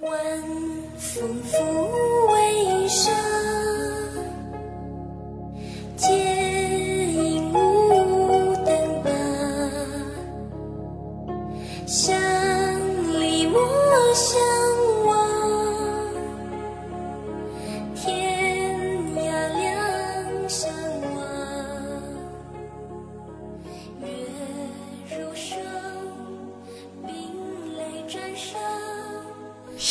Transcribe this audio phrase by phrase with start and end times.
[0.00, 0.12] 晚
[0.96, 2.37] 风拂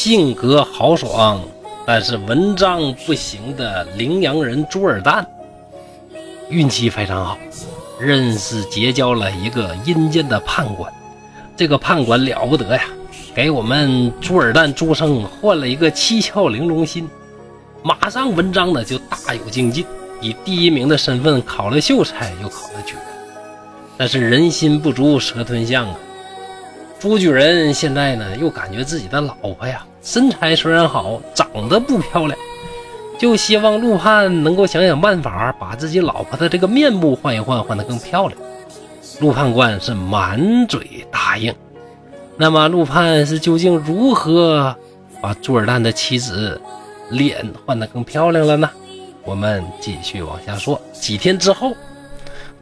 [0.08, 1.44] 性格豪爽，
[1.86, 5.26] 但是文章不行的羚羊人朱尔旦，
[6.50, 7.38] 运气非常好，
[8.00, 10.90] 认识结交了一个阴间的判官。
[11.58, 12.84] 这个判官了不得呀，
[13.36, 17.06] 给我们朱尔旦朱生换了一个七窍玲珑心，
[17.84, 19.86] 马上文章呢就大有精进，
[20.22, 23.04] 以第一名的身份考了秀才，又考了举人。
[23.98, 26.00] 但是人心不足蛇吞象啊。
[26.98, 32.40] 朱举人现在呢，又感觉自己的老婆呀，身材虽然好，长得不漂亮，
[33.20, 38.40] 就希望陆判能够想想办法，把自己老婆的这个面目换一换，换得更漂亮。
[39.20, 41.54] 陆判官是满嘴答应。
[42.38, 44.74] 那么陆判是究竟如何
[45.20, 46.62] 把朱尔旦的妻子
[47.10, 48.70] 脸换得更漂亮了呢？
[49.26, 50.80] 我们继续往下说。
[50.94, 51.74] 几天之后，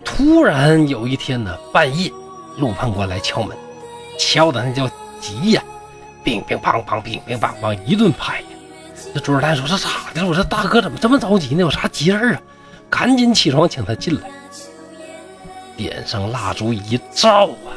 [0.04, 2.12] 突然有一天呢，半夜，
[2.58, 3.56] 陆判官来敲门。
[4.18, 4.90] 敲的那叫
[5.22, 5.64] 急呀，
[6.26, 8.44] 乒乒乓乓，乒乒乓乓，一顿拍。
[9.14, 10.28] 这朱尔旦说：“这咋的了？
[10.28, 11.62] 我说大哥怎么这么着急呢？
[11.62, 12.42] 有啥急事啊？
[12.90, 14.30] 赶紧起床，请他进来。”
[15.78, 17.72] 点上蜡烛一照啊，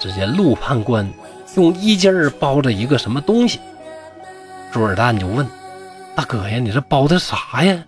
[0.00, 1.08] 只见陆判官
[1.56, 3.60] 用衣襟儿包着一个什么东西。
[4.72, 5.46] 朱尔旦就问
[6.16, 7.84] ：“大哥呀，你这包的啥呀？”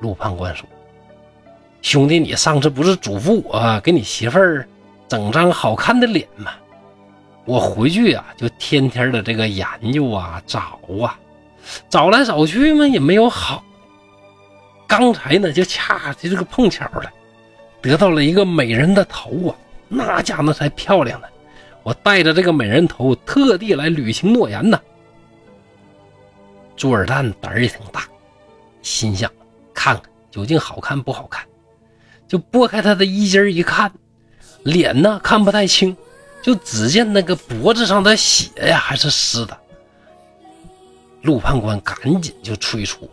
[0.00, 0.66] 陆判官说
[1.82, 4.66] ：“兄弟，你上次不是嘱咐我给你媳妇儿
[5.06, 6.52] 整张好看的脸吗？”
[7.44, 11.18] 我回去呀、就天天的这个研究啊，找啊，
[11.88, 13.64] 找来找去嘛，也没有好。
[14.86, 17.10] 刚才呢，就恰就这个碰巧了，
[17.80, 19.56] 得到了一个美人的头啊，
[19.88, 21.26] 那家伙才漂亮呢。
[21.82, 24.78] 我带着这个美人头，特地来履行诺言呢。
[26.76, 28.04] 朱尔旦胆儿也挺大，
[28.82, 29.30] 心想
[29.72, 31.44] 看看究竟好看不好看，
[32.28, 33.90] 就拨开他的衣襟一看，
[34.62, 35.96] 脸呢看不太清。
[36.42, 39.56] 就只见那个脖子上的血呀，还是湿的。
[41.22, 43.08] 陆判官赶紧就催促：“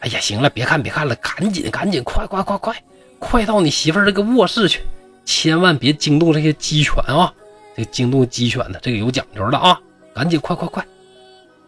[0.00, 2.82] 哎呀，行了，别看别看了，赶紧赶紧，快快快快，
[3.20, 4.80] 快到你媳妇儿这个卧室去，
[5.24, 7.32] 千万别惊动这些鸡犬啊！
[7.76, 9.78] 这个惊动鸡犬的，这个有讲究的啊！
[10.12, 10.84] 赶紧快快快！”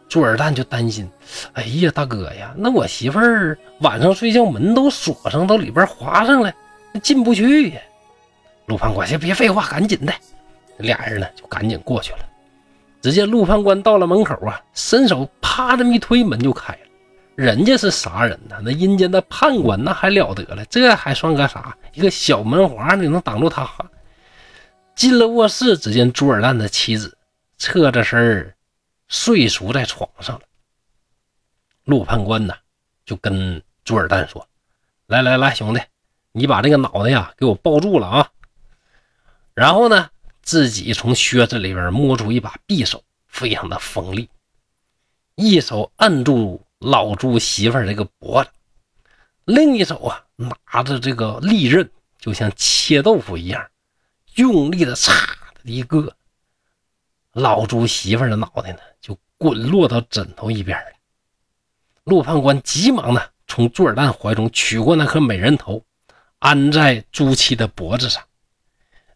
[0.08, 1.08] 朱尔旦就担心
[1.54, 6.52] ：“哎呀，大哥呀，那我媳妇儿晚上睡觉门都锁上，都里边划上了，
[7.04, 7.80] 进不去呀。”
[8.66, 10.12] 陆判官先别废话，赶紧的。
[10.78, 12.18] 俩人呢就赶紧过去了。
[13.00, 16.78] 只见陆判官到了门口啊，伸手啪这么一推，门就开了。
[17.36, 18.56] 人家是啥人呢？
[18.62, 20.64] 那阴间的判官那还了得了？
[20.66, 21.76] 这还算个啥？
[21.92, 23.68] 一个小门环你能挡住他？
[24.94, 27.18] 进了卧室，只见朱尔旦的妻子
[27.58, 28.54] 侧着身
[29.08, 30.42] 睡熟在床上了。
[31.84, 32.54] 陆判官呢
[33.04, 34.48] 就跟朱尔旦说
[35.08, 35.80] ：“来来来，兄弟，
[36.32, 38.30] 你把这个脑袋呀给我抱住了啊！
[39.52, 40.08] 然后呢？”
[40.44, 44.28] 自己从靴子里边摸出一把匕首，非常的锋利，
[45.34, 48.50] 一手按住老朱媳妇这个脖子，
[49.46, 53.66] 另一手啊拿着这个利刃，就像切豆腐一样，
[54.34, 55.10] 用力的嚓
[55.64, 56.14] 的一个，
[57.32, 60.92] 老朱媳妇的脑袋呢就滚落到枕头一边了。
[62.04, 65.82] 陆判官急忙的从朱尔旦怀中取过那颗美人头，
[66.38, 68.22] 安在朱七的脖子上。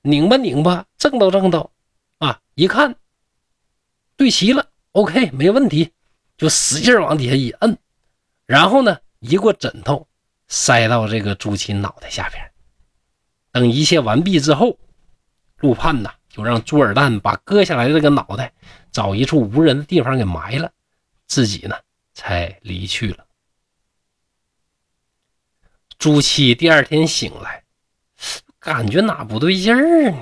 [0.02, 1.70] 拧吧拧吧，正道正道，
[2.18, 2.40] 啊！
[2.54, 2.96] 一看
[4.16, 5.92] 对齐了，OK，没问题，
[6.36, 7.76] 就使劲往底下一摁，
[8.46, 10.08] 然后呢，一过枕头
[10.46, 12.50] 塞到这个朱七脑袋下边。
[13.52, 14.78] 等一切完毕之后，
[15.58, 18.52] 陆判呐就让朱尔旦把割下来的这个脑袋
[18.90, 20.72] 找一处无人的地方给埋了，
[21.26, 21.76] 自己呢
[22.12, 23.24] 才离去了。
[25.98, 27.64] 朱七第二天醒来。
[28.68, 30.18] 感觉哪不对劲儿呢？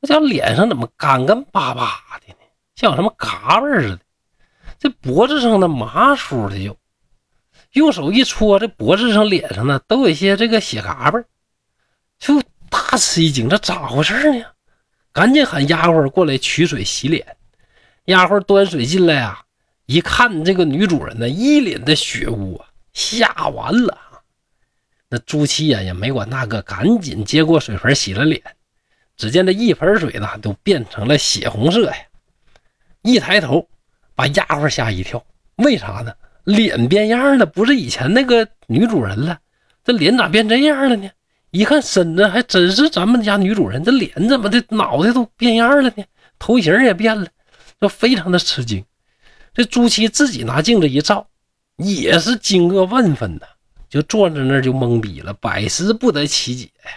[0.00, 2.40] 我家脸上怎么干干巴巴的呢？
[2.74, 4.00] 像有什么嘎巴似的。
[4.80, 6.76] 这脖子上的麻酥的就，
[7.74, 11.22] 用手一搓，这脖子上、脸上呢都有一些这个血嘎巴
[12.18, 14.44] 就大吃一惊，这咋回事呢？
[15.12, 17.36] 赶紧喊丫鬟过来取水洗脸。
[18.06, 19.44] 丫鬟端水进来啊，
[19.86, 23.96] 一看这个女主人呢，一脸的血污啊，吓完了。
[25.12, 28.40] 那朱七呀也没管那个，赶紧接过水盆洗了脸。
[29.14, 31.94] 只见这一盆水呢，都变成了血红色呀！
[33.02, 33.68] 一抬头，
[34.14, 35.22] 把丫鬟吓一跳。
[35.56, 36.14] 为啥呢？
[36.44, 39.38] 脸变样了，不是以前那个女主人了，
[39.84, 41.10] 这脸咋变这样了呢？
[41.50, 46.04] 一看身子还真是咱们家女主人，这脸怎么的，脑袋都变样了呢？
[46.38, 47.28] 头型也变了，
[47.78, 48.82] 就非常的吃惊。
[49.52, 51.28] 这朱七自己拿镜子一照，
[51.76, 53.42] 也是惊愕万分呐，
[53.92, 56.92] 就坐在那儿就懵逼了，百思不得其解呀。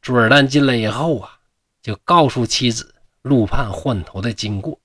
[0.00, 1.40] 朱尔旦进来以后啊，
[1.82, 4.78] 就告诉妻子陆盼换头的经过，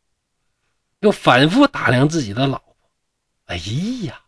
[1.01, 2.75] 又反复打量自己的老婆。
[3.45, 3.57] 哎
[4.01, 4.19] 呀，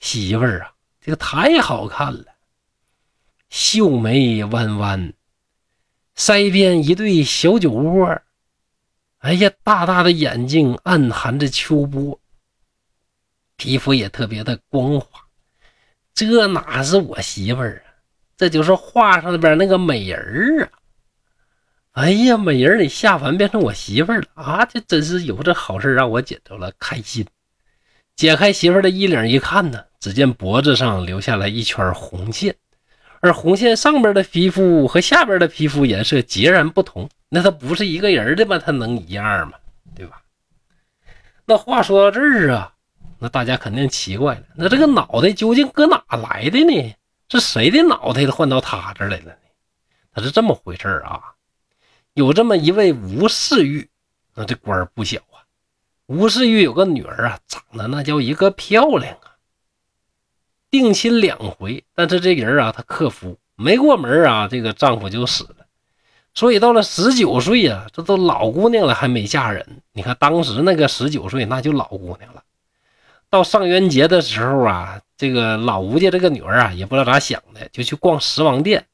[0.00, 2.24] 媳妇儿啊，这个太好看了，
[3.50, 5.12] 秀眉弯弯，
[6.16, 8.22] 腮边一对小酒窝。
[9.18, 12.18] 哎呀，大大的眼睛暗含着秋波，
[13.62, 15.20] 皮肤也特别的光滑，
[16.12, 17.94] 这哪是我媳妇儿啊？
[18.36, 20.70] 这就是画上边那个美人儿啊！
[21.92, 24.64] 哎呀，美人儿你下凡变成我媳妇儿了啊！
[24.64, 27.24] 这真是有这好事让我捡着了，开心。
[28.16, 32.56] 解开媳妇儿的衣领一看呢，只见脖子上留下了一圈红线，
[33.20, 37.08] 而红线上边的皮肤和下边的皮肤颜色截然不同。
[37.28, 38.58] 那他不是一个人的吗？
[38.58, 39.56] 他能一样吗？
[39.94, 40.20] 对吧？
[41.46, 42.74] 那话说到这儿啊，
[43.22, 46.92] 那大家肯定奇怪了，那这个脑袋究竟搁哪来的呢？
[47.28, 49.32] 是谁的脑袋换到他这来了呢？
[50.12, 51.22] 他是这么回事啊，
[52.14, 53.88] 有这么一位吴世玉，
[54.34, 55.46] 那这官不小啊。
[56.06, 59.38] 吴世玉有个女儿啊，长得那叫一个漂亮啊。
[60.68, 65.66] 定亲两回，但是这人啊，他克夫，没过门啊，这个丈夫就死了。
[66.34, 69.80] 所以到了十九岁呀，这都老姑娘了还没嫁人。
[69.92, 72.42] 你看当时那个十九岁，那就老姑娘了。
[73.32, 78.84] 到上元节的时候啊，这个老吴家这个女儿啊，也不知道咋想的，就去逛十王殿。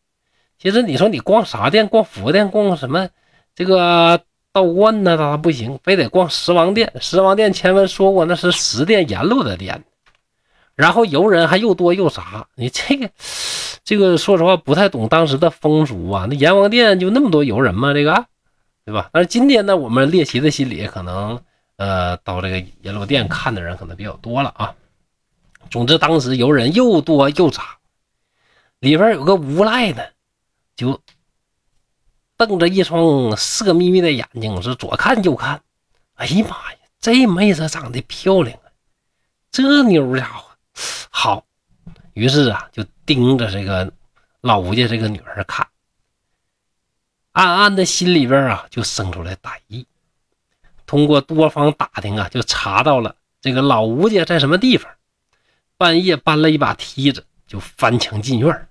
[0.61, 1.88] 其实你说你逛啥店？
[1.88, 2.49] 逛佛殿？
[2.49, 3.08] 逛什么？
[3.56, 4.20] 这个
[4.52, 5.17] 道观呢？
[5.17, 5.76] 咋不行？
[5.82, 6.93] 非得逛十王殿。
[7.00, 9.82] 十王殿前文说过，那是十殿阎罗的殿。
[10.76, 12.46] 然后游人还又多又杂。
[12.55, 13.11] 你这个。
[13.82, 17.93] 这个说实话不太懂当时的风俗啊，那阎王殿就那么多游人吗？
[17.93, 18.26] 这个，
[18.85, 19.11] 对吧？
[19.12, 21.40] 但是今天呢，我们猎奇的心理可能，
[21.78, 24.75] 呃，到这个阎罗殿看的人可能比较多了啊。
[25.70, 27.78] 总之，当时游人又多又杂，
[28.80, 30.02] 里边有个无赖呢，
[30.76, 31.00] 就
[32.36, 35.62] 瞪着一双色眯眯的眼睛，是左看右看。
[36.14, 38.70] 哎呀妈呀，这妹子长得漂亮啊，
[39.50, 40.50] 这妞家伙
[41.10, 41.44] 好。
[42.14, 43.92] 于是啊，就盯着这个
[44.40, 45.69] 老吴家这个女儿看，
[47.32, 49.86] 暗暗的心里边啊，就生出来歹意。
[50.88, 54.90] 通过多方打听啊，就查到了这个老吴家在什么地方。
[55.76, 58.69] 半夜搬了一把梯子，就翻墙进院，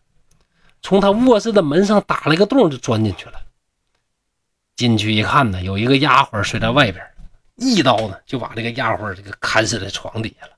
[0.81, 3.39] 从他卧室的门上打了个洞，就钻进去了。
[4.75, 7.01] 进去一看呢，有一个丫鬟睡在外边，
[7.55, 10.51] 一刀呢就把这个丫鬟这个砍死在床底下了，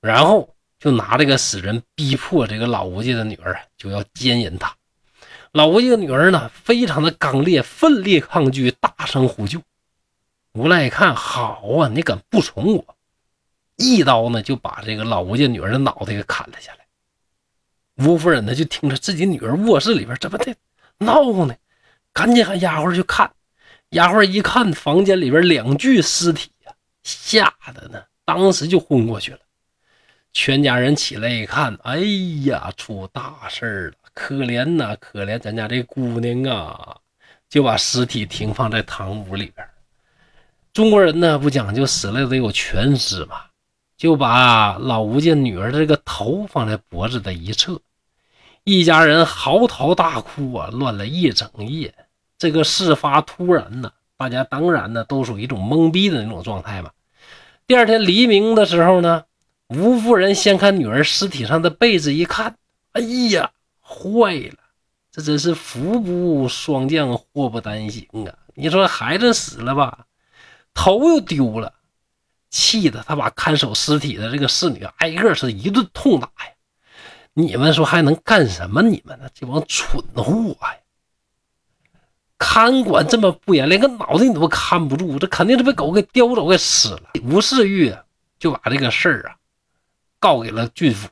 [0.00, 0.48] 然后。
[0.78, 4.76] 就拿这个死人逼迫这个老吴家的女儿，就要奸淫她。
[5.52, 9.58] 老吴家的女儿呢，非常的刚烈，奋力抗拒，大声呼救。
[10.56, 12.96] 无赖一看，好啊，你敢不从我？
[13.76, 16.86] 一刀呢，就把这个老吴家女儿的脑袋给砍了下来。
[18.06, 20.56] 吴夫人呢，就听着自己女儿卧室里边怎么的
[20.96, 21.54] 闹呢，
[22.14, 23.30] 赶紧喊丫鬟去看。
[23.90, 29.38] 丫鬟一看，房间里边两具尸体呀，吓得呢，当时就昏过去了。
[30.32, 31.98] 全家人起来一看，哎
[32.46, 33.96] 呀，出大事了！
[34.14, 36.96] 可怜呐，可怜咱家这姑娘啊！
[37.50, 39.68] 就把尸体停放在堂屋里边。
[40.76, 43.36] 中国人呢，不讲究死了得有全尸嘛，
[43.96, 47.80] 就把老吴家女儿的这个头放在脖子的一侧。
[48.62, 51.94] 一家人嚎啕大哭啊，乱了一整夜。
[52.36, 56.90] 这个事发突然呢，大家当然呢都属于一种懵逼的那种状态嘛。
[57.66, 59.24] 第二天黎明的时候呢。
[59.68, 62.54] 吴夫人掀开女儿尸体上的被子一看，
[62.92, 64.58] 哎呀，坏了！
[65.10, 68.32] 这真是福不双降，祸不单行啊！
[68.54, 70.06] 你说孩子死了吧，
[70.76, 71.72] 头又丢了，
[72.50, 76.52] 气得他把看守尸体的这个侍女挨个是一顿痛打呀！
[77.32, 78.82] 你们说还能干什么？
[78.82, 79.28] 你们呢？
[79.34, 80.76] 这帮蠢货呀！
[82.38, 87.00] 看管这么不严，连个脑袋你都看不住，这肯定是被狗给叼走给吃了。
[87.24, 87.96] 吴世玉
[88.38, 89.36] 就把这个事儿啊。
[90.18, 91.08] 告给了郡府，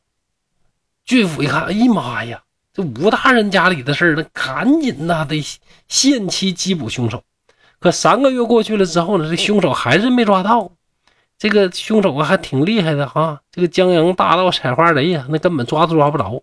[1.04, 2.42] 郡府一看，哎呀妈呀，
[2.72, 5.42] 这吴大人家里的事儿，那赶紧呐得
[5.88, 7.24] 限期缉捕凶手。
[7.84, 10.72] 可三个月过去了之后呢，这凶手还是没抓到。
[11.36, 16.42] 这个凶手啊还挺厉害的哈，这个江洋大盗采花贼呀，那根本抓都抓不着。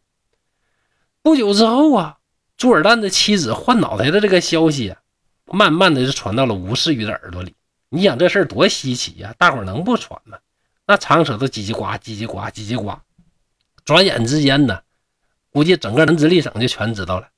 [1.23, 2.17] 不久之后啊，
[2.57, 4.97] 朱尔旦的妻子换脑袋的这个消息，啊
[5.47, 7.55] 慢慢的就传到了吴世玉的耳朵里。
[7.89, 10.37] 你想这事儿多稀奇呀，大伙儿能不传吗？
[10.85, 12.99] 那长舌头叽叽呱叽叽呱叽叽呱，
[13.83, 14.79] 转眼之间呢，
[15.51, 17.29] 估计整个南直隶省就全知道了。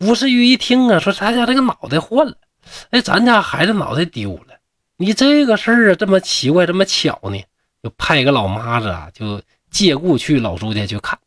[0.00, 2.34] 吴世玉一听啊，说咱家这个脑袋换了，
[2.90, 4.54] 哎，咱家孩子脑袋丢了。
[4.96, 7.42] 你这个事儿啊，这么奇怪，这么巧呢，
[7.82, 11.18] 就派一个老妈子啊，就借故去老朱家去看。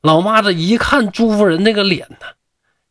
[0.00, 2.26] 老妈子一看朱夫人那个脸呢，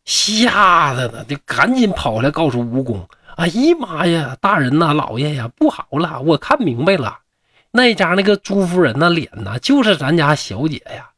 [0.06, 3.08] 吓得呢，就赶紧跑来告诉吴公
[3.38, 6.20] ：“哎呀妈呀，大人呐，老爷呀，不好了！
[6.22, 7.20] 我看明白了，
[7.72, 11.10] 那家那个朱夫人那脸呐，就是咱家小姐呀！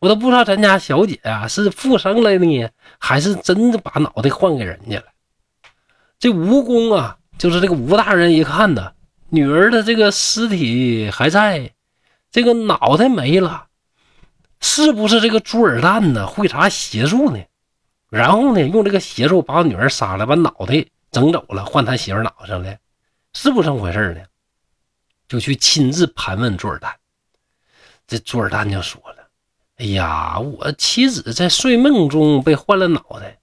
[0.00, 5.04] 我都不知道咱家小姐呀是复生了呢，还是真的把脑袋换给人家了。
[6.18, 8.94] 这吴公啊。”就是这个吴大人一看呢，
[9.28, 11.70] 女儿的这个尸体还在，
[12.32, 13.68] 这个脑袋没了，
[14.60, 17.40] 是不是这个朱尔旦呢会啥邪术呢？
[18.10, 22.76] 然后呢，用这个邪术把我女儿杀了，把脑袋整走了，换他媳妇脑袋上了，
[23.34, 24.22] 是不是这么回事呢？
[25.28, 26.92] 就去亲自盘问朱尔旦。
[28.08, 29.28] 这朱尔旦就说了
[29.78, 33.37] ：“哎呀，我妻子在睡梦中被换了脑袋，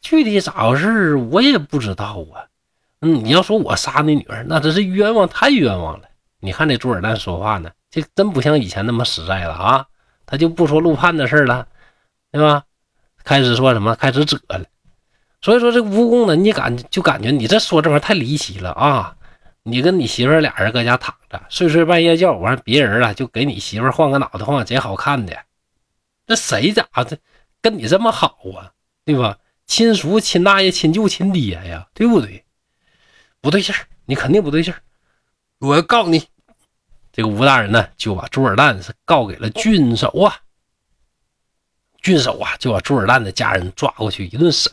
[0.00, 2.46] 具体咋回事我也不知道啊。”
[3.02, 6.06] 嗯，你要说我杀你女儿，那真是冤枉，太冤枉了。
[6.38, 9.86] 你看这朱尔旦说话呢，这真不像以前那么实在了啊。
[10.26, 11.66] 他就不说陆判的事了，
[12.30, 12.62] 对吧？
[13.24, 13.94] 开始说什么？
[13.96, 14.64] 开始折了。
[15.40, 19.16] 所以说这蜈蚣呢，你感就感觉你这说这玩意太离奇了啊！
[19.62, 25.34] 你跟你媳妇俩人搁家躺着，睡睡半夜觉，完别人啊就给你媳妇换个脑袋，换个贼好看的。
[26.26, 27.16] 那谁咋的
[27.62, 28.72] 跟你这么好啊？
[29.06, 29.38] 对吧？
[29.70, 32.44] 亲叔、亲大爷、亲舅、亲爹呀，对不对？
[33.40, 34.82] 不对劲儿，你肯定不对劲儿！
[35.60, 36.24] 我要告你！
[37.12, 40.36] 这个吴大人呢，就把朱尔旦是告给了郡守啊。
[42.02, 44.72] 郡守啊，就把朱尔旦的家人抓过去一顿审。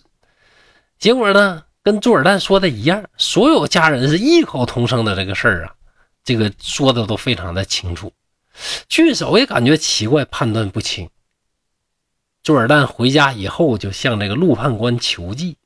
[0.97, 5.75] 结果呢，跟朱尔旦说的一样，所有家人是异口同声的这个事儿啊，
[6.23, 8.11] 这个说的都非常的清楚。
[8.89, 11.07] 郡守也感觉奇怪，判断不清。
[12.47, 15.57] 朱尔旦回家以后，就向这个陆判官求计，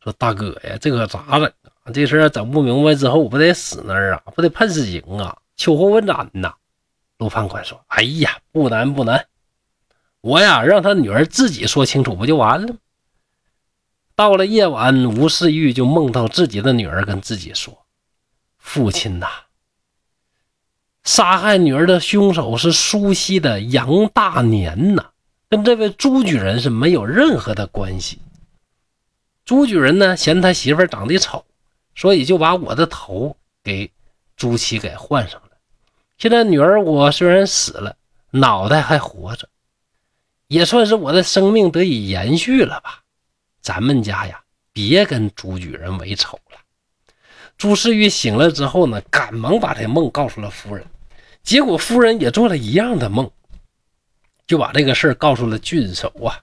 [0.00, 1.52] 说：“大哥呀，这可咋整
[1.82, 4.22] 啊？”这事儿整不明白之后，我不得死那儿啊？
[4.32, 5.36] 不得判死刑啊？
[5.56, 6.54] 秋后问斩呐！
[7.18, 9.26] 陆判官说：“哎呀，不难不难，
[10.20, 12.78] 我呀让他女儿自己说清楚不就完了吗？”
[14.14, 17.86] 到了夜晚，吴世玉就梦到自己的女儿跟自己说
[18.56, 19.26] ：“父亲呐，
[21.02, 25.10] 杀害女儿的凶手是苏西的杨大年呐，
[25.54, 28.18] 跟这位朱举人是没有任何的关系。
[29.44, 31.44] 朱举人呢，嫌他媳妇长得丑。”
[31.96, 33.88] 所以就把我的头给
[34.36, 35.50] 朱祁给换上了。
[36.18, 37.94] 现在女儿我虽然死了，
[38.32, 39.48] 脑袋还活着，
[40.48, 43.00] 也算是我的生命得以延续了吧。
[43.60, 44.40] 咱们家呀，
[44.72, 46.58] 别跟朱举人为仇了。
[47.56, 50.84] 朱世玉醒了之后呢，赶忙把这梦告诉了夫人，
[51.44, 53.30] 结果夫人也做了一样的梦，
[54.46, 56.40] 就把这个事儿告诉了郡守啊。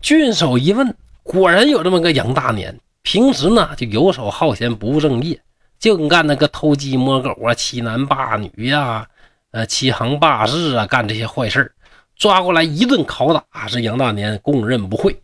[0.00, 2.78] 郡守一问，果然有这么个杨大年。
[3.02, 5.40] 平时呢，就游手好闲，不务正业，
[5.78, 9.08] 净干那个偷鸡摸狗啊、欺男霸女呀、
[9.50, 11.72] 呃欺行霸市啊，干这些坏事
[12.16, 15.22] 抓过来一顿拷打，是杨大年供认不讳。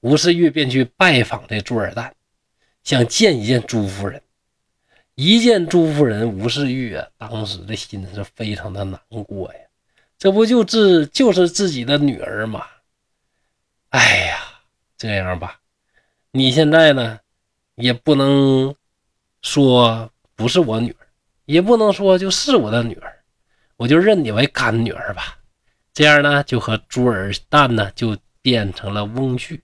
[0.00, 2.10] 吴世玉便去拜访这朱尔旦，
[2.82, 4.20] 想见一见朱夫人。
[5.14, 9.60] 一见朱夫人，吴世玉啊，当时的心是非常的难过呀。
[10.18, 12.64] 这不就自就是自己的女儿吗？
[13.90, 14.38] 哎呀，
[14.96, 15.60] 这样吧。
[16.32, 17.20] 你现在呢，
[17.76, 18.74] 也不能
[19.42, 21.06] 说不是我女儿，
[21.44, 23.24] 也不能说就是我的女儿，
[23.76, 25.38] 我就认你为干女儿吧。
[25.92, 29.60] 这样呢，就和朱尔旦呢就变成了翁婿。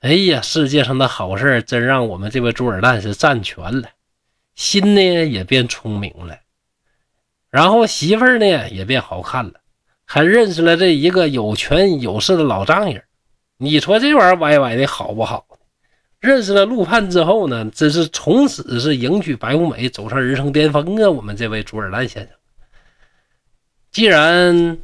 [0.00, 3.90] 哎呀，世界上的好事真让我们这位朱尔旦是占全了，
[4.54, 6.39] 心呢也变聪明了，
[7.50, 9.54] 然后媳妇儿呢也变好看了，
[10.04, 13.02] 还认识了这一个有权有势的老丈人。
[13.58, 15.46] 你说这玩意儿歪歪的好不好？
[16.20, 21.08] 认识了陆判之后呢，真是从此是迎娶白富美，走上人生巅峰啊！
[21.08, 22.36] 我们这位朱尔旦先生，
[23.90, 24.76] 既然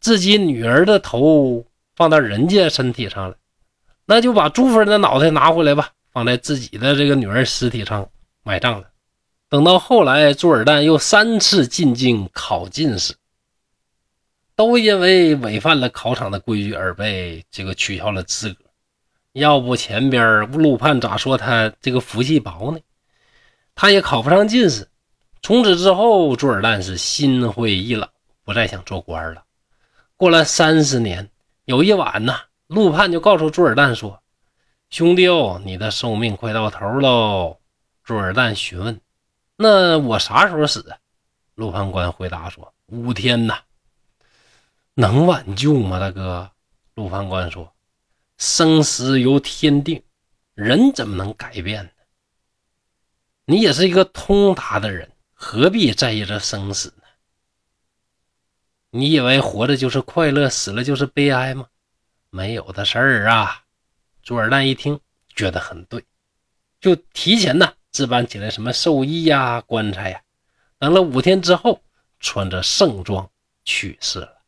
[0.00, 3.36] 自己女儿的头放到人家身体上了，
[4.04, 8.08] 那就把朱夫人的脑袋拿回来吧，放在自己的这个女儿尸体上
[8.42, 8.84] 埋葬了。
[9.54, 13.14] 等到后来，朱尔旦又三次进京考进士，
[14.56, 18.64] 都因为违反了考场的规矩而被这个取消了资格。
[19.30, 22.80] 要不前边陆判咋说他这个福气薄呢？
[23.76, 24.88] 他也考不上进士。
[25.40, 28.08] 从此之后，朱尔旦是心灰意冷，
[28.42, 29.44] 不再想做官了。
[30.16, 31.30] 过了三十年，
[31.66, 32.34] 有一晚呢，
[32.66, 34.20] 陆判就告诉朱尔旦说
[34.90, 37.58] ：“兄弟哦，你的寿命快到头喽，
[38.02, 39.00] 朱尔旦询问
[39.56, 40.96] ：“那我啥时候死？”
[41.54, 43.62] 陆判官回答说：“五天呐。”
[44.94, 46.50] 能挽救吗，大哥？
[46.94, 47.74] 陆判官说
[48.38, 50.02] ：“生死由天定，
[50.54, 51.90] 人怎么能改变呢？
[53.46, 57.02] 你也是一个通达的人，何必在意这生死呢？
[58.90, 61.66] 你以为活着就是快乐，死了就是悲哀吗？
[62.30, 63.64] 没有的事儿啊！”
[64.22, 65.00] 朱尔旦一听，
[65.34, 66.04] 觉得很对，
[66.80, 70.20] 就提前呢置办起来什么寿衣呀、棺材呀。
[70.80, 71.80] 等了五天之后，
[72.18, 73.30] 穿着盛装
[73.64, 74.42] 去世了。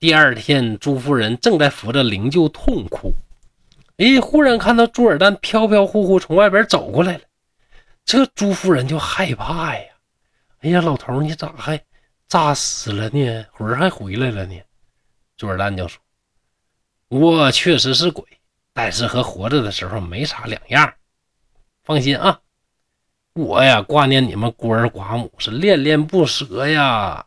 [0.00, 3.14] 第二天，朱夫人正在扶着灵柩痛哭，
[3.98, 7.20] 哎，忽然看到朱尔旦飘飘忽忽从外边走过来了，
[8.04, 9.84] 这朱夫人就害怕呀！
[10.62, 11.80] 哎呀，老头，你咋还
[12.26, 13.46] 咋死了呢？
[13.52, 14.60] 魂还回来了呢？
[15.36, 16.02] 朱尔旦就说
[17.08, 18.24] ：“我确实是鬼，
[18.72, 20.92] 但是和活着的时候没啥两样。
[21.86, 22.40] 放心啊，
[23.32, 27.24] 我呀挂念你们孤儿寡母，是恋恋不舍呀。”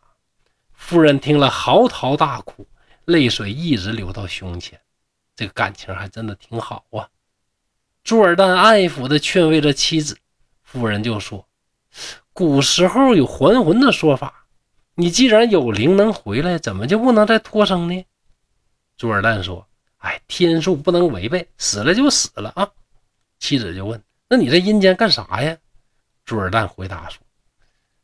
[0.76, 2.66] 夫人听了，嚎啕大哭，
[3.06, 4.78] 泪水一直流到胸前。
[5.34, 7.08] 这个感情还真的挺好啊。
[8.04, 10.18] 朱尔旦爱抚地劝慰着妻子，
[10.62, 11.46] 夫人就说
[12.34, 14.44] ：“古时候有还魂的说法，
[14.94, 18.04] 你既然有灵能回来，怎么就不能再托生呢？”
[18.98, 19.66] 朱尔旦说
[20.04, 22.68] ：“哎，天数不能违背，死了就死了啊。”
[23.40, 25.54] 妻子就问：“那你在阴间干啥呀？”
[26.24, 27.20] 朱尔旦回答说：“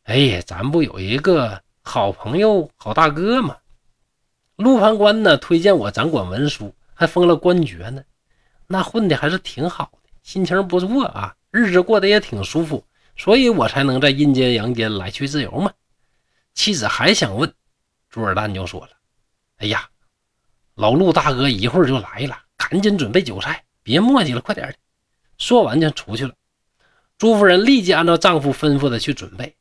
[0.04, 3.56] 哎呀，咱不有一个。”好朋友、好大哥吗，
[4.56, 8.02] 陆判官呢推荐我掌管文书，还封了官爵呢，
[8.66, 12.84] 那混的还是挺好的，心情不错啊，日子过得也挺舒服，
[13.16, 15.72] 所以我才能在阴间阳间来去自由嘛。
[16.54, 17.54] 妻子还想问，
[18.10, 18.90] 朱尔旦就说了
[19.58, 19.88] ：“哎呀，
[20.74, 24.74] 老陆大哥一会儿就来了，赶紧准备酒菜，别磨叽了，快点的。”
[25.38, 26.32] 说完就出去了。
[27.18, 29.54] 朱夫人立即按照丈夫吩咐的去准备。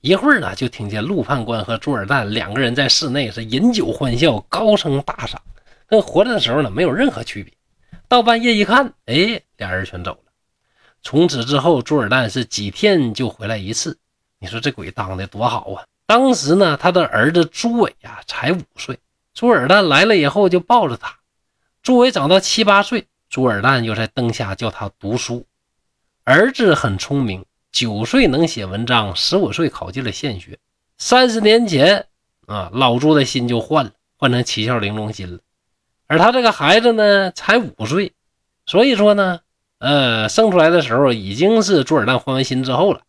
[0.00, 5.40] 一会儿呢，就听见陆判官和朱尔旦两个人在室内是饮酒欢笑，高声大赏，
[5.86, 7.52] 跟活着的时候呢没有任何区别。
[8.08, 10.32] 到半夜一看，哎，俩人全走了。
[11.02, 13.98] 从此之后，朱尔旦是几天就回来一次。
[14.38, 15.84] 你说这鬼当的多好啊！
[16.06, 18.98] 当时呢，他的儿子朱伟呀才五岁，
[19.34, 21.14] 朱尔旦来了以后就抱着他。
[21.82, 25.46] 朱伟长到七八岁，朱尔旦又在灯下教他读书。
[26.24, 27.46] 儿子很聪明。
[27.70, 30.58] 九岁能写文章，十五岁考进了县学。
[30.98, 32.06] 三十年前
[32.46, 35.38] 啊，老朱的心就换了，换成七窍玲珑心了。
[36.08, 38.12] 而他这个孩子呢，才五岁，
[38.66, 39.38] 所以说呢，
[39.78, 43.02] 呃，生出来的时候已经是朱尔旦换完心之后了。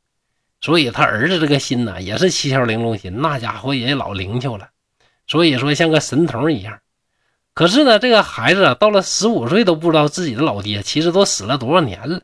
[0.61, 4.69] 所以他儿子这个心呢，也是七窍玲珑心，那家伙也老灵巧了。
[5.25, 6.79] 所以说像个神童一样。
[7.53, 12.21] 可是呢，这个孩子啊到了十五岁都不知道自己的老爹其实都死了多少年了。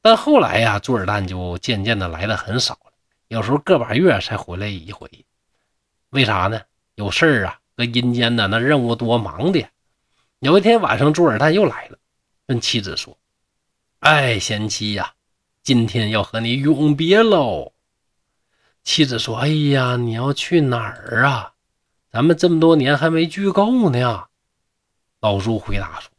[0.00, 2.92] 但后来呀，朱尔旦就渐渐的来的很少了，
[3.28, 5.08] 有时候个把月才回来一回。
[6.10, 6.60] 为啥呢？
[6.94, 9.64] 有事儿啊，搁阴间呢，那任务多，忙的。
[10.40, 11.98] 有一天晚上，朱尔旦又来了，
[12.46, 13.16] 跟妻子说
[14.00, 15.12] ：“哎，贤妻呀，
[15.62, 17.72] 今天要和你永别喽。”
[18.82, 21.51] 妻子说：“哎呀，你要去哪儿啊？
[22.12, 24.26] 咱们这么多年还没聚够呢。”
[25.20, 26.10] 老朱回答说：“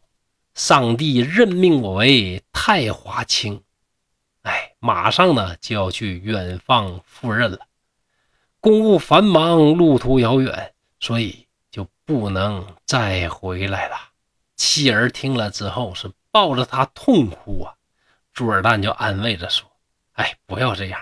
[0.56, 3.62] 上帝任命我为太华卿。”
[4.44, 7.60] 哎，马上呢就要去远方赴任了，
[8.60, 13.96] 公务繁忙，路途遥远，所以就不能再回来了。
[14.58, 17.74] 妻儿听了之后是抱着他痛哭啊。
[18.34, 19.70] 朱尔旦就安慰着说
[20.14, 21.00] ：“哎，不要这样，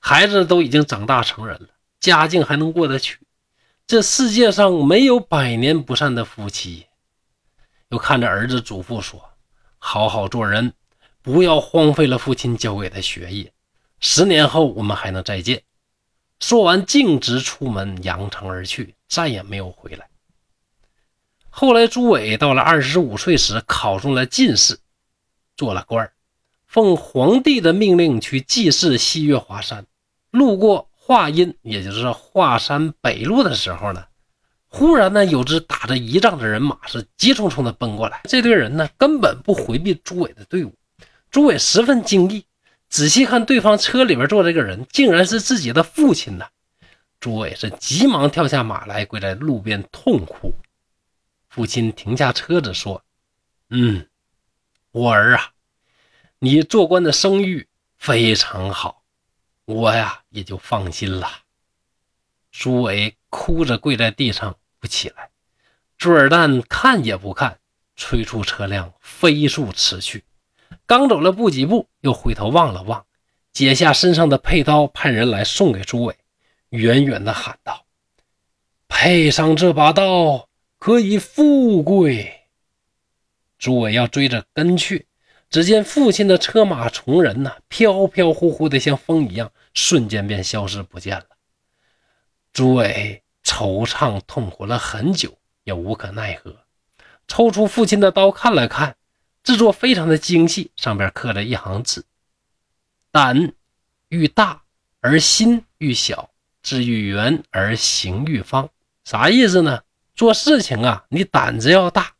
[0.00, 1.68] 孩子都已经长大成人了，
[2.00, 3.18] 家境还能过得去。
[3.86, 6.86] 这世界上没有百年不散的夫妻。”
[7.90, 9.22] 又看着儿子嘱咐说
[9.78, 10.72] ：“好好做人。”
[11.22, 13.50] 不要荒废了父亲教给的学业，
[13.98, 15.62] 十年后我们还能再见。
[16.38, 20.06] 说完，径直出门，扬长而去，再也没有回来。
[21.48, 24.78] 后来，朱伟到了二十五岁时，考中了进士，
[25.56, 26.12] 做了官
[26.66, 29.86] 奉皇帝的命令去祭祀西岳华山。
[30.30, 34.06] 路过华阴，也就是华山北路的时候呢，
[34.68, 38.22] 忽然呢，有支打着仪仗的人马是急匆匆的奔过来。
[38.24, 40.74] 这队人呢，根本不回避朱伟的队伍。
[41.30, 42.46] 朱伟十分惊异，
[42.88, 46.46] 仔细看对方车里边坐这个人，竟然是自己的父亲呐！
[47.20, 50.54] 朱伟是急忙跳下马来，跪在路边痛哭。
[51.50, 53.02] 父亲停下车子说
[53.68, 54.06] ：“嗯，
[54.90, 55.50] 我儿啊，
[56.38, 59.02] 你做官的声誉非常好，
[59.64, 61.28] 我呀也就放心了。”
[62.50, 65.30] 朱伟哭着跪在地上不起来。
[65.96, 67.58] 朱尔旦看也不看，
[67.96, 70.24] 催促车辆飞速驰去。
[70.86, 73.06] 刚走了不几步，又回头望了望，
[73.52, 76.16] 解下身上的佩刀，派人来送给朱伟，
[76.70, 77.86] 远远的喊道
[78.88, 80.48] ：“配上这把刀，
[80.78, 82.48] 可以富贵。”
[83.58, 85.06] 朱伟要追着跟去，
[85.54, 91.26] 只见父亲的车马从人呐，飘飘忽忽的像风一样，瞬间便消失不见了。
[92.52, 96.56] 朱伟惆怅痛苦了很久，也无可奈何，
[97.28, 98.96] 抽出父亲的刀看了看。
[99.44, 102.04] 制作非常的精细，上边刻着一行字
[103.12, 103.52] ：“胆
[104.08, 104.60] 愈大
[104.98, 106.30] 而心愈小，
[106.64, 108.68] 志愈圆而行愈方。”
[109.06, 109.82] 啥意思呢？
[110.16, 112.14] 做事情啊，你胆子要大，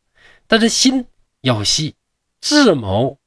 [0.47, 1.05] 但是心
[1.41, 1.95] 要细，
[2.39, 3.19] 智谋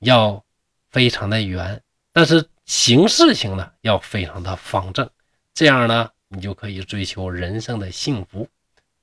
[0.00, 0.44] 要
[0.90, 1.82] 非常的圆，
[2.12, 5.08] 但是行事情呢要非常的方正，
[5.54, 8.48] 这样呢，你就可以追求人生的幸福。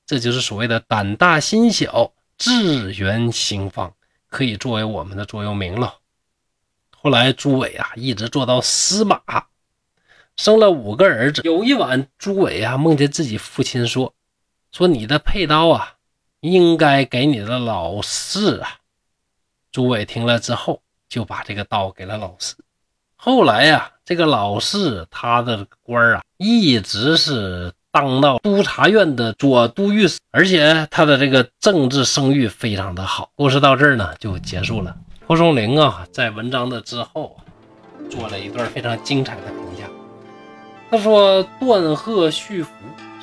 [0.06, 3.94] 这就是所谓的“胆大心小，志圆行方”。
[4.34, 6.00] 可以作为我们的座右铭了。
[6.98, 9.22] 后来朱伟啊，一直做到司马，
[10.36, 11.44] 生了五个儿子。
[11.46, 14.16] 有一晚，朱伟啊梦见自己父亲说
[14.74, 15.98] ：“说你的佩刀啊，
[16.40, 18.80] 应该给你的老四啊。”
[19.74, 22.56] 朱伟听了之后，就把这个刀给了老四。
[23.18, 27.74] 后来呀，这个老四他的官啊，一直是。
[27.96, 33.30] 当到督察院的左都御史，而且他的这个政治声誉非常的好。
[33.36, 34.98] 故事到这儿呢就结束了。
[35.28, 37.38] 蒲松龄啊，在文章的之后
[38.10, 39.88] 做了一段非常精彩的评价。
[40.90, 42.72] 他说：“断鹤续福，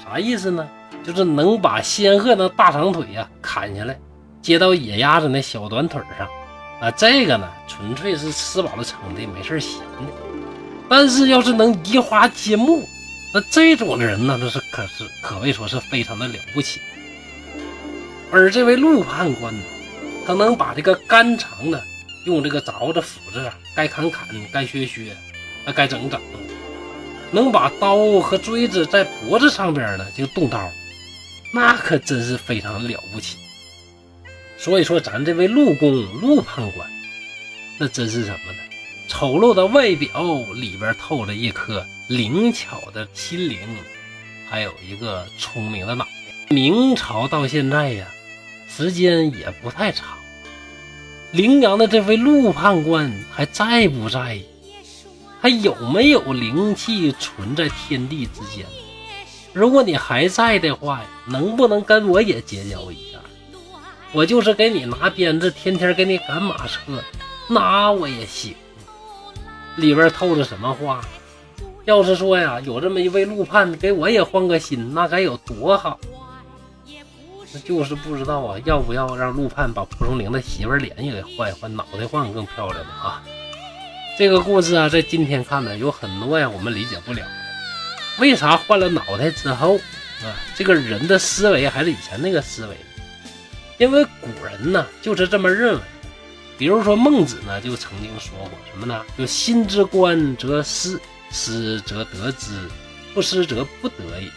[0.04, 0.68] 啥意思呢？
[1.02, 3.98] 就是能把仙鹤那大长腿呀砍下来，
[4.40, 6.28] 接到野鸭子那小短腿上
[6.80, 6.90] 啊。
[6.90, 10.12] 这个呢，纯粹是吃饱了撑的，没事闲的。
[10.88, 12.88] 但是要是能移花接木。”
[13.32, 16.80] 那这种的人呢，那是可是可谓说是非常的了不起。
[18.32, 19.62] 而这位陆判官呢，
[20.26, 21.80] 他能把这个肝肠呢，
[22.24, 25.10] 用这个凿子、斧子啊，该砍砍，该削削，
[25.64, 26.20] 啊，该整整，
[27.30, 30.68] 能把刀和锥子在脖子上边呢就动刀，
[31.54, 33.36] 那可真是非常了不起。
[34.60, 36.86] 所以说，咱这位陆公陆判官，
[37.78, 38.58] 那真是什么呢？
[39.08, 40.10] 丑陋的外表
[40.54, 43.58] 里边透着一颗灵巧的心灵，
[44.50, 46.10] 还有一个聪明的脑袋。
[46.54, 48.06] 明朝到现在呀，
[48.68, 50.18] 时间也不太长。
[51.32, 54.38] 陵阳的这位陆判官还在不在？
[55.40, 58.66] 还有没有灵气存在天地之间？
[59.54, 63.18] 如果你还在的话，能不能跟我也结交一下？
[64.12, 66.80] 我就是给你拿鞭子，天天给你赶马车，
[67.48, 68.54] 那我也行。
[69.76, 71.00] 里边透着什么话？
[71.84, 75.98] 要是说呀，有这么一位陆判给我也换个心，那该有多好！
[77.52, 83.22] 那就是不知道啊，要不要让陆判把蒲松龄的媳妇脸也给换一换，脑袋换个更漂亮的啊？
[84.18, 87.24] 这个故事啊，在今天看呢，有很多呀我们理解不了。
[88.18, 89.76] 为啥换了脑袋之后
[90.22, 92.76] 啊，这个人的思维还是以前那个思维？
[93.80, 95.80] 因为古人呢就是这么认为。
[96.58, 99.02] 比如说孟子呢，就曾经说过什么呢？
[99.16, 102.50] 就心之官则思，思则得之，
[103.14, 104.28] 不思则不得也。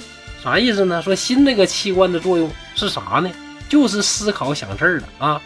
[0.41, 1.01] 啥意思呢？
[1.01, 3.29] 说心这个器官的作用是啥呢？
[3.67, 5.41] 就是思考想事儿的啊。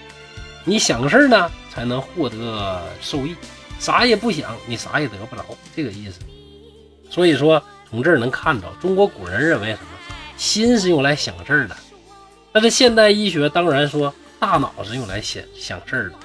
[0.64, 3.36] 你想事儿呢，才能获得受益。
[3.80, 5.44] 啥也不想，你啥也得不着，
[5.76, 6.20] 这个意思。
[7.10, 9.88] 所以说，从这儿能看到，中国古人认为什么？
[10.38, 11.76] 心是用来想事儿的。
[12.58, 16.16] 但是现代医学当然说，大脑是用来想想事儿的。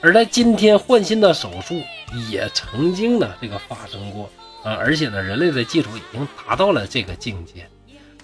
[0.00, 1.82] 而在今天换心的手术
[2.30, 4.30] 也曾经呢这个发生过
[4.62, 7.68] 啊，而且呢人类的技术已经达到了这个境界。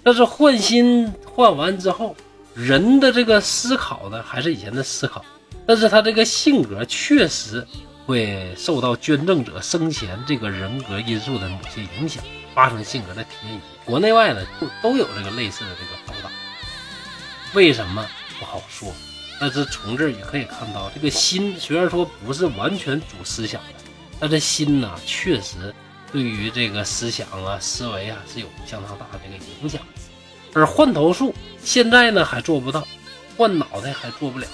[0.01, 2.15] 但是换心换完之后，
[2.53, 5.21] 人的这个思考呢还是以前的思考，
[5.67, 7.67] 但是他这个性格确实
[8.05, 12.23] 会受到捐赠者生前这个人格因素的某些影响，
[12.55, 13.59] 发生性格的偏移。
[13.83, 16.02] 国内外呢都都有这个类似的这个，
[17.53, 18.05] 为什么
[18.39, 18.93] 不好说？
[19.39, 23.79] 但是从这儿也可以看到，这个心虽然说不是完全主思想的，
[24.19, 25.73] 但是心呢，确实
[26.11, 29.81] 对于这个思想啊、思维啊是有相当大的这个影响。
[30.53, 32.87] 而换头术现在呢还做不到，
[33.35, 34.47] 换脑袋还做不了，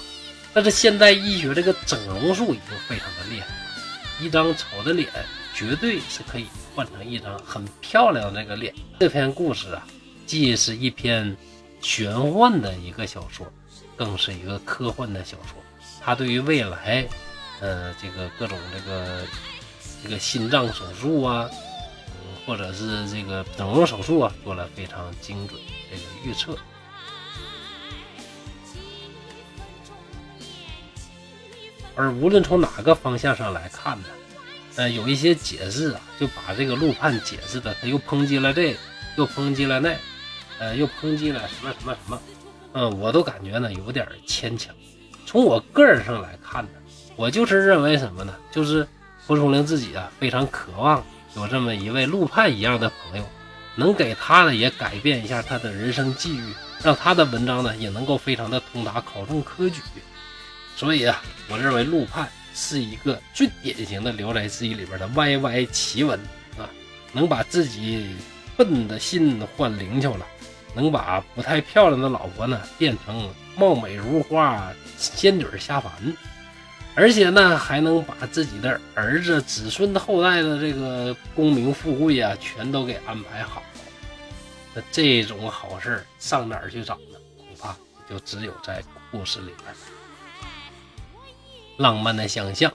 [0.52, 3.54] 但是现代医学这个整容术已经非常的厉害了，
[4.18, 5.08] 一张丑的脸
[5.54, 8.74] 绝对是可以换成一张很漂亮的这个脸。
[8.98, 9.86] 这篇故事啊，
[10.26, 11.36] 既是一篇
[11.80, 13.46] 玄幻的一个小说。
[13.96, 15.62] 更是一个科幻的小说，
[16.00, 17.06] 他对于未来，
[17.60, 19.26] 呃，这个各种这个
[20.02, 21.50] 这个心脏手术啊，
[22.06, 26.56] 嗯，或者是这个整容手术啊，做了非常精准这个预测。
[31.94, 34.08] 而无论从哪个方向上来看呢，
[34.76, 38.74] 呃，有一些解释啊，就把这个陆判解释的他又抨击了这，
[39.18, 39.94] 又抨击了那，
[40.60, 42.20] 呃，又抨击了什么什么什么，
[42.74, 44.74] 嗯，我都感觉呢有点牵强。
[45.24, 46.70] 从我个人上来看呢，
[47.16, 48.34] 我就是认为什么呢？
[48.52, 48.86] 就是
[49.26, 51.02] 蒲松龄自己啊，非常渴望
[51.34, 53.24] 有这么一位陆判一样的朋友，
[53.74, 59.80] 能给他呢也改变一下他的人生际遇，让他的文章呢也能够非常的通达考中科举。
[60.76, 66.20] 所以啊，我认为陆判是一个最典型的《聊斋志异》里边的歪歪奇文
[66.58, 66.68] 啊，
[67.12, 68.14] 能把自己
[68.56, 70.26] 笨的心换灵巧了，
[70.74, 75.92] 能把不太漂亮的老婆呢变成貌美如花仙女下凡，
[76.94, 83.62] 而且呢还能把自己的儿子子孙后代的这个功名富贵啊全都给安排好。
[84.74, 87.18] 那这种好事上哪儿去找呢？
[87.36, 87.76] 恐怕
[88.08, 89.74] 就只有在故事里边。
[91.76, 92.72] 浪漫的想象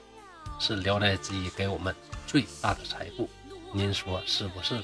[0.58, 1.94] 是《聊斋志异》给我们
[2.26, 3.30] 最大的财富，
[3.72, 4.74] 您说是不是？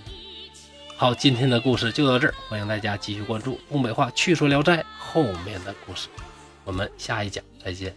[1.02, 6.06] 好，今天的故事就到这儿，欢迎大家继续关注东北话趣说聊斋后面的故事，
[6.62, 7.92] 我们下一讲再见。